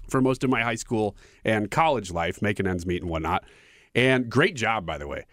[0.08, 3.44] for most of my high school and college life, making ends meet and whatnot.
[3.94, 5.24] And great job, by the way.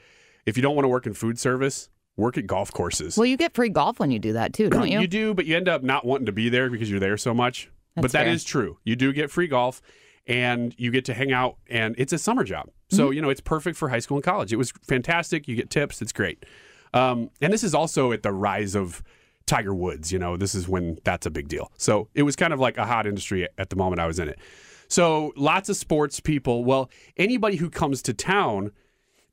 [0.46, 3.18] If you don't want to work in food service, work at golf courses.
[3.18, 5.00] Well, you get free golf when you do that too, don't you?
[5.02, 7.34] You do, but you end up not wanting to be there because you're there so
[7.34, 7.70] much.
[7.96, 8.34] but That's that fair.
[8.34, 8.78] is true.
[8.84, 9.82] You do get free golf
[10.28, 12.70] and you get to hang out and it's a summer job.
[12.90, 13.14] So, Mm-hmm.
[13.14, 14.54] you know, it's perfect for high school and college.
[14.54, 15.48] It was fantastic.
[15.48, 16.02] You get tips.
[16.02, 16.46] It's great.
[16.94, 19.04] Um, and this is also at the rise of
[19.48, 20.12] Tiger Woods.
[20.12, 21.72] You know, this is when that's a big deal.
[21.78, 24.30] So it was kind of like a hot industry at the moment I was in
[24.30, 24.40] it.
[24.88, 26.64] So lots of sports people.
[26.64, 28.72] Well, anybody who comes to town,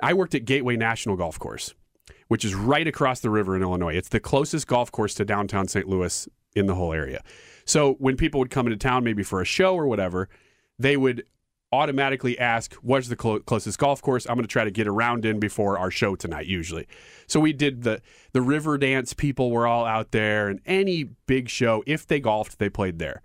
[0.00, 1.74] I worked at Gateway National Golf Course,
[2.32, 3.94] which is right across the river in Illinois.
[3.94, 5.86] It's the closest golf course to downtown St.
[5.86, 7.22] Louis in the whole area.
[7.66, 10.30] So when people would come into town, maybe for a show or whatever,
[10.78, 11.26] they would
[11.72, 15.26] automatically ask, "What's the clo- closest golf course?" I'm going to try to get around
[15.26, 16.46] in before our show tonight.
[16.46, 16.86] Usually,
[17.26, 18.00] so we did the
[18.32, 19.14] the Riverdance.
[19.14, 23.20] People were all out there, and any big show, if they golfed, they played there.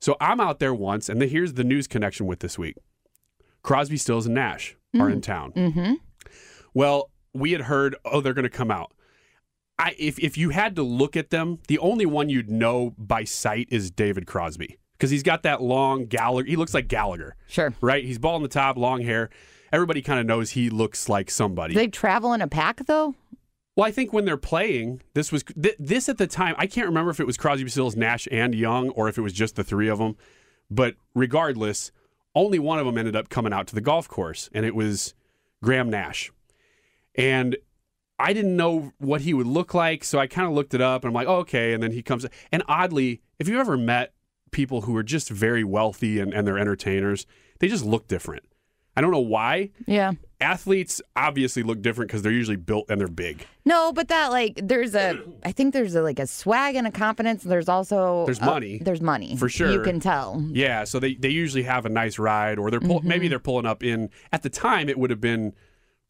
[0.00, 2.76] So I'm out there once, and then here's the news connection with this week:
[3.62, 5.52] Crosby, Stills, and Nash are in town.
[5.52, 5.94] Mm-hmm.
[6.72, 8.92] Well, we had heard, oh, they're going to come out.
[9.78, 13.24] I, if if you had to look at them, the only one you'd know by
[13.24, 16.46] sight is David Crosby because he's got that long Gallagher.
[16.46, 17.74] He looks like Gallagher, Sure.
[17.80, 18.04] right?
[18.04, 19.30] He's bald on the top, long hair.
[19.72, 21.72] Everybody kind of knows he looks like somebody.
[21.74, 23.14] Do they travel in a pack though?
[23.74, 26.54] well, I think when they're playing, this was th- this at the time.
[26.58, 29.32] I can't remember if it was Crosby, Stills, Nash, and Young, or if it was
[29.32, 30.16] just the three of them.
[30.70, 31.90] But regardless,
[32.34, 35.14] only one of them ended up coming out to the golf course, and it was
[35.62, 36.30] Graham Nash.
[37.14, 37.56] And
[38.18, 41.02] I didn't know what he would look like, so I kind of looked it up,
[41.04, 41.72] and I'm like, oh, okay.
[41.72, 44.12] And then he comes, and oddly, if you ever met
[44.52, 47.26] people who are just very wealthy and, and they're entertainers,
[47.58, 48.44] they just look different.
[48.94, 49.70] I don't know why.
[49.86, 50.12] Yeah.
[50.38, 53.46] Athletes obviously look different because they're usually built and they're big.
[53.64, 56.90] No, but that like there's a I think there's a, like a swag and a
[56.90, 57.42] confidence.
[57.42, 58.78] There's also There's uh, money.
[58.82, 59.70] there's money For sure.
[59.72, 60.44] You can tell.
[60.50, 63.08] Yeah, so they, they usually have a nice ride, or they're pull, Mm-hmm.
[63.08, 64.10] maybe they're pulling up in.
[64.30, 65.54] At the time, it would have been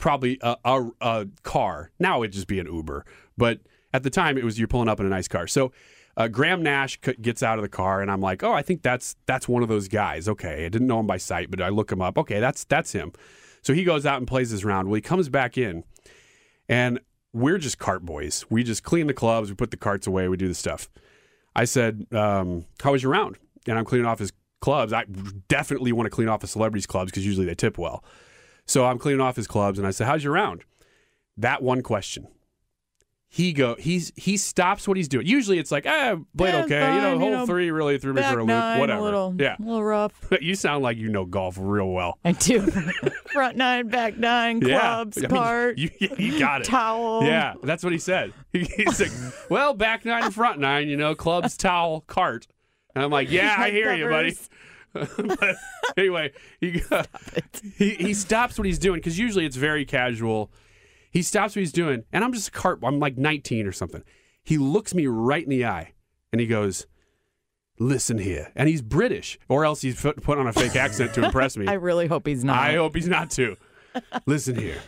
[0.02, 1.92] probably a, a, a car.
[2.00, 3.06] Now it'd just be an Uber,
[3.38, 3.60] but
[3.94, 5.46] at the time, it was you're pulling up in a nice car.
[5.46, 5.72] So
[6.16, 9.16] uh, Graham Nash gets out of the car, and I'm like, oh, I think that's
[9.26, 10.28] that's one of those guys.
[10.28, 12.18] Okay, I didn't know him by sight, but I look him up.
[12.18, 13.12] Okay, that's that's him.
[13.62, 14.88] So he goes out and plays his round.
[14.88, 15.84] Well, he comes back in,
[16.68, 16.98] and
[17.32, 18.44] we're just cart boys.
[18.50, 20.90] We just clean the clubs, we put the carts away, we do the stuff.
[21.54, 23.38] I said, um, "How was your round?"
[23.68, 24.92] And I'm cleaning off his clubs.
[24.92, 25.04] I
[25.46, 28.02] definitely want to clean off the celebrities' clubs because usually they tip well.
[28.66, 30.64] So I'm cleaning off his clubs, and I said, "How's your round?"
[31.36, 32.28] That one question.
[33.28, 33.76] He go.
[33.78, 35.26] He's he stops what he's doing.
[35.26, 36.80] Usually it's like, ah, played Yeah, okay.
[36.82, 38.48] fine, you know, you hole know, three really threw me for a loop.
[38.48, 39.00] nine, a Whatever.
[39.00, 40.12] little- yeah, a little rough.
[40.42, 42.18] you sound like you know golf real well.
[42.26, 42.60] I do.
[43.32, 46.64] Front nine, back nine, clubs, I mean, cart, You, you got it.
[46.64, 47.24] towel.
[47.24, 48.34] Yeah, that's what he said.
[48.52, 49.10] He's like,
[49.48, 52.46] well, back nine and front nine, you know, clubs, towel, cart.
[52.94, 54.36] And I'm like, yeah, I hear you, buddy.
[55.16, 55.56] but
[55.96, 56.82] anyway, he,
[57.76, 60.52] he he stops what he's doing because usually it's very casual.
[61.10, 62.80] He stops what he's doing, and I'm just a cart.
[62.82, 64.02] I'm like 19 or something.
[64.42, 65.92] He looks me right in the eye,
[66.32, 66.86] and he goes,
[67.78, 71.24] "Listen here," and he's British, or else he's put, put on a fake accent to
[71.24, 71.66] impress me.
[71.68, 72.58] I really hope he's not.
[72.58, 73.56] I hope he's not too.
[74.26, 74.78] Listen here.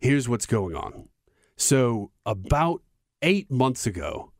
[0.00, 1.08] Here's what's going on.
[1.56, 2.82] So, about
[3.22, 4.32] eight months ago,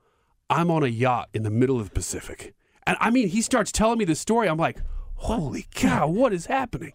[0.50, 2.54] I'm on a yacht in the middle of the Pacific.
[2.86, 4.48] And I mean, he starts telling me the story.
[4.48, 4.78] I'm like,
[5.16, 6.92] holy cow, what is happening?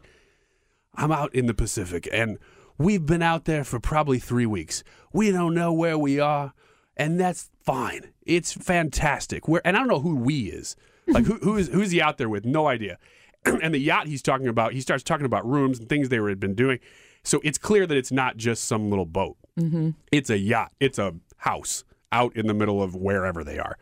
[0.96, 2.38] I'm out in the Pacific and
[2.80, 4.84] we've been out there for probably three weeks.
[5.14, 6.54] We don't know where we are,
[6.98, 8.12] and that's fine.
[8.26, 9.48] It's fantastic.
[9.48, 10.76] We're, and I don't know who we is.
[11.06, 12.46] Like, who, who is who's he out there with?
[12.46, 12.98] No idea.
[13.46, 16.30] and the yacht he's talking about, he starts talking about rooms and things they were,
[16.30, 16.80] had been doing.
[17.24, 19.38] So it's clear that it's not just some little boat.
[19.60, 19.92] Mm-hmm.
[20.12, 20.72] It's a yacht.
[20.80, 23.78] It's a house out in the middle of wherever they are.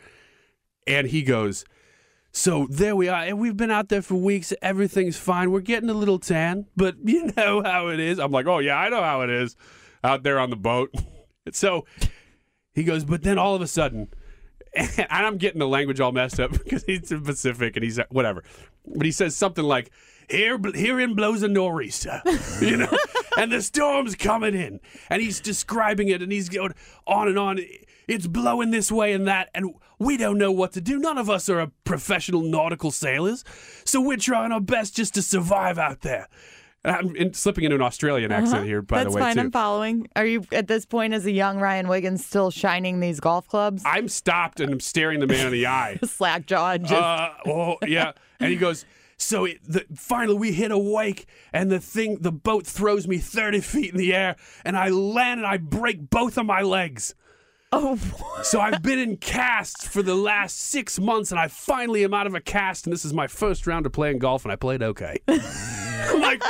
[0.86, 1.66] And he goes,
[2.32, 3.24] So there we are.
[3.24, 4.54] And we've been out there for weeks.
[4.62, 5.52] Everything's fine.
[5.52, 8.20] We're getting a little tan, but you know how it is.
[8.20, 9.56] I'm like, Oh, yeah, I know how it is
[10.04, 10.94] out there on the boat.
[11.52, 11.86] so
[12.74, 14.10] he goes, But then all of a sudden,
[14.76, 18.44] and I'm getting the language all messed up because he's in Pacific and he's whatever.
[18.86, 19.92] But he says something like,
[20.30, 22.22] "Here, herein blows a nor'easter,"
[22.62, 22.98] you know.
[23.38, 24.80] And the storm's coming in.
[25.10, 26.74] And he's describing it and he's going
[27.06, 27.60] on and on.
[28.08, 30.98] It's blowing this way and that, and we don't know what to do.
[30.98, 33.44] None of us are a professional nautical sailors,
[33.86, 36.28] so we're trying our best just to survive out there.
[36.86, 38.64] I'm in, slipping into an Australian accent Uh-huh.
[38.66, 39.36] here, by That's the way, That's fine.
[39.36, 39.48] too.
[39.48, 40.08] I'm following.
[40.16, 43.84] Are you at this point as a young Ryan Wiggins still shining these golf clubs?
[43.86, 46.00] I'm stopped and I'm staring the man in the eye.
[46.06, 46.78] Slack jaw.
[46.78, 48.86] Just Uh, oh yeah, and he goes.
[49.18, 53.18] So it, the, finally, we hit a wake, and the thing, the boat throws me
[53.18, 57.16] thirty feet in the air, and I land and I break both of my legs.
[57.74, 58.00] Oh,
[58.44, 62.26] so I've been in casts for the last six months, and I finally am out
[62.26, 64.82] of a cast, and this is my first round of playing golf, and I played
[64.82, 65.18] okay.
[65.28, 66.42] I'm like,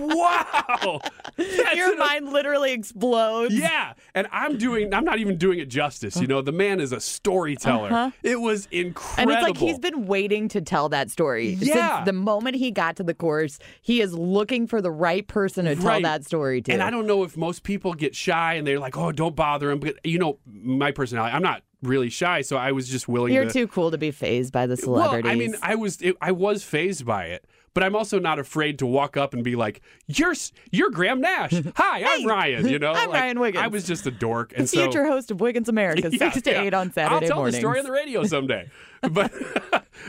[0.00, 1.00] wow,
[1.38, 3.54] your mind literally explodes.
[3.54, 4.92] yeah, and I'm doing.
[4.92, 6.16] I'm not even doing it justice.
[6.16, 7.88] You know, the man is a storyteller.
[7.92, 8.10] Uh-huh.
[8.24, 11.50] It was incredible, And it's like he's been waiting to tell that story.
[11.50, 11.98] Yeah.
[11.98, 15.66] Since the moment he got to the course, he is looking for the right person
[15.66, 16.72] to tell that story to.
[16.72, 19.70] And I don't know if most people get shy and they're like, "Oh, don't bother
[19.70, 23.28] him." But you know, my personality, I'm not really shy, so I was just willing
[23.30, 23.52] to You're to.
[23.52, 25.24] too cool to be phased by the celebrities.
[25.24, 27.44] Well, I mean, I was it, I was phased by it,
[27.74, 30.34] but I'm also not afraid to walk up and be like, "You're
[30.72, 31.52] you're Graham Nash.
[31.76, 33.62] Hi, I'm Ryan." You know, I'm Like, Ryan Wiggins.
[33.64, 36.42] I was just a dork, the and so future host of Wiggins America, Yeah, six
[36.42, 36.62] to yeah.
[36.62, 37.56] eight on Saturday I'll tell mornings.
[37.56, 38.70] the story on the radio someday.
[39.10, 39.30] but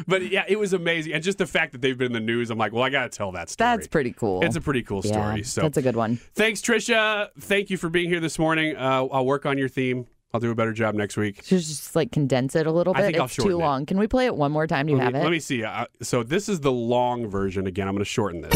[0.08, 2.50] but yeah, it was amazing, and just the fact that they've been in the news,
[2.50, 3.68] I'm like, well, I got to tell that story.
[3.76, 4.44] That's pretty cool.
[4.46, 5.44] It's a pretty cool Yeah, story.
[5.44, 6.18] So that's a good one.
[6.36, 7.30] Thanks, Trisha.
[7.38, 8.78] Thank you for being here this morning.
[8.78, 10.08] Uh, I'll work on your theme.
[10.36, 11.44] I'll do a better job next week.
[11.46, 13.06] Should just like condense it a little I bit.
[13.06, 13.64] think I'll it's too shorten it.
[13.64, 13.86] long.
[13.86, 14.86] Can we play it one more time?
[14.86, 15.24] Do you let have me, it?
[15.24, 15.64] Let me see.
[15.64, 17.68] Uh, so this is the long version.
[17.68, 18.54] Again, I'm going to shorten this.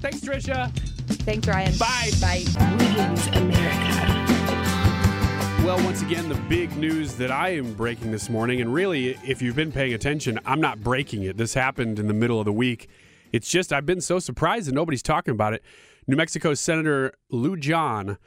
[0.00, 0.72] Thanks, Trisha.
[1.22, 1.72] Thanks, Ryan.
[1.78, 2.10] Bye.
[2.20, 2.42] Bye.
[2.78, 4.16] Wiggins America.
[5.64, 9.40] Well, once again, the big news that I am breaking this morning, and really, if
[9.40, 11.36] you've been paying attention, I'm not breaking it.
[11.36, 12.88] This happened in the middle of the week.
[13.30, 15.62] It's just I've been so surprised that nobody's talking about it.
[16.06, 18.18] New Mexico Senator Lou John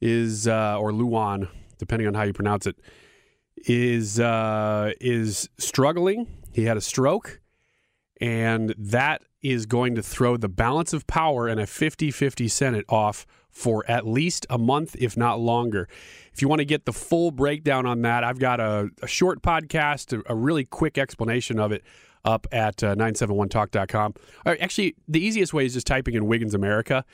[0.00, 1.48] is, uh, or Luan,
[1.78, 2.76] depending on how you pronounce it,
[3.66, 6.26] is uh, is struggling.
[6.52, 7.40] He had a stroke,
[8.20, 13.24] and that is going to throw the balance of power in a 50-50 Senate off
[13.50, 15.88] for at least a month, if not longer.
[16.32, 19.42] If you want to get the full breakdown on that, I've got a, a short
[19.42, 21.84] podcast, a, a really quick explanation of it
[22.24, 24.14] up at uh, 971talk.com.
[24.46, 27.04] Or actually, the easiest way is just typing in Wiggins America,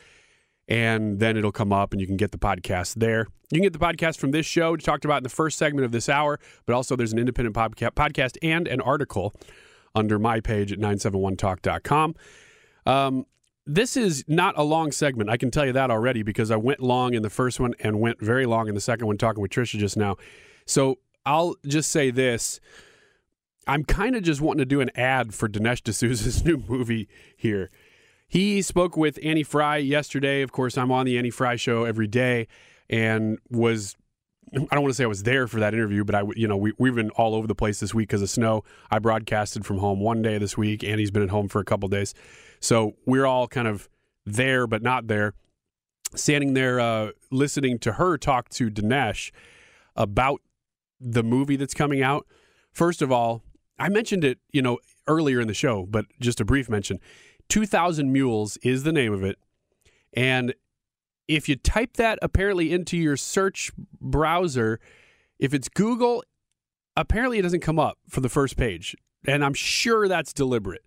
[0.68, 3.26] and then it'll come up and you can get the podcast there.
[3.50, 5.92] You can get the podcast from this show, talked about in the first segment of
[5.92, 9.34] this hour, but also there's an independent podca- podcast and an article
[9.94, 12.14] under my page at 971talk.com.
[12.86, 13.26] Um,
[13.66, 15.30] this is not a long segment.
[15.30, 18.00] I can tell you that already because I went long in the first one and
[18.00, 20.16] went very long in the second one talking with Trisha just now.
[20.66, 22.60] So I'll just say this.
[23.66, 27.70] I'm kind of just wanting to do an ad for Dinesh D'Souza's new movie here.
[28.26, 30.42] He spoke with Annie Frey yesterday.
[30.42, 32.48] Of course, I'm on the Annie Frey show every day
[32.88, 33.96] and was
[34.52, 36.56] I don't want to say I was there for that interview, but I, you know,
[36.56, 38.62] we, we've been all over the place this week because of snow.
[38.90, 40.84] I broadcasted from home one day this week.
[40.84, 42.14] Annie's been at home for a couple days.
[42.60, 43.88] So we're all kind of
[44.24, 45.34] there, but not there,
[46.14, 49.32] standing there uh, listening to her talk to Dinesh
[49.96, 50.40] about
[51.00, 52.26] the movie that's coming out.
[52.72, 53.42] First of all,
[53.78, 57.00] I mentioned it, you know, earlier in the show, but just a brief mention.
[57.48, 59.38] 2000 Mules is the name of it.
[60.12, 60.54] And
[61.28, 64.80] if you type that apparently into your search browser,
[65.38, 66.22] if it's Google,
[66.96, 68.96] apparently it doesn't come up for the first page.
[69.26, 70.84] And I'm sure that's deliberate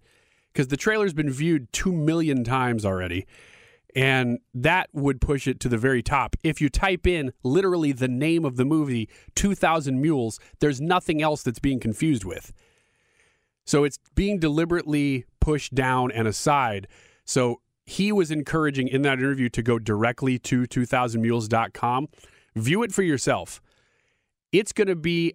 [0.53, 3.25] because the trailer's been viewed 2 million times already.
[3.95, 6.35] And that would push it to the very top.
[6.43, 11.41] If you type in literally the name of the movie, 2000 Mules, there's nothing else
[11.41, 12.53] that's being confused with.
[13.67, 16.87] So it's being deliberately pushed down and aside.
[17.25, 22.07] So he was encouraging in that interview to go directly to 2000mules.com.
[22.55, 23.61] View it for yourself.
[24.51, 25.33] It's going to be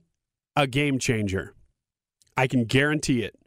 [0.56, 1.54] a game changer.
[2.36, 3.38] I can guarantee it.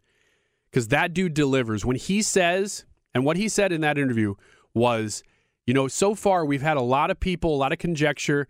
[0.70, 1.84] Because that dude delivers.
[1.84, 4.36] When he says, and what he said in that interview
[4.74, 5.24] was,
[5.66, 8.48] you know, so far we've had a lot of people, a lot of conjecture,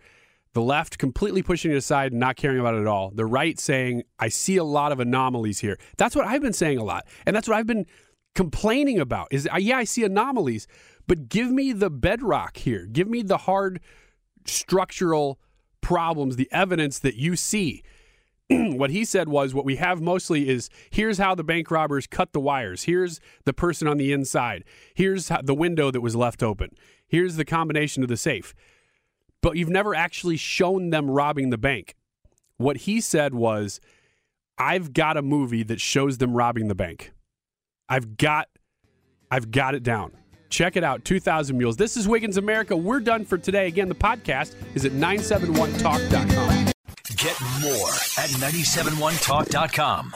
[0.56, 3.12] the left completely pushing it aside and not caring about it at all.
[3.14, 5.78] The right saying, I see a lot of anomalies here.
[5.98, 7.06] That's what I've been saying a lot.
[7.26, 7.86] And that's what I've been
[8.36, 10.66] complaining about is uh, yeah, I see anomalies,
[11.08, 12.86] but give me the bedrock here.
[12.86, 13.82] Give me the hard
[14.46, 15.40] structural
[15.82, 17.84] problems, the evidence that you see.
[18.50, 22.32] what he said was what we have mostly is here's how the bank robbers cut
[22.32, 22.84] the wires.
[22.84, 24.64] Here's the person on the inside.
[24.94, 26.70] Here's the window that was left open.
[27.10, 28.56] Here's the combination of the safe.
[29.46, 31.94] But you've never actually shown them robbing the bank.
[32.58, 33.80] What he said was,
[34.58, 37.14] I've got a movie that shows them robbing the bank.
[37.88, 38.50] I've got
[39.30, 40.14] I've got it down.
[40.50, 41.78] Check it out 2000 Mules.
[41.78, 42.76] This is Wiggins America.
[42.76, 43.68] We're done for today.
[43.68, 46.66] Again, the podcast is at 971talk.com.
[47.16, 50.16] Get more at 971talk.com.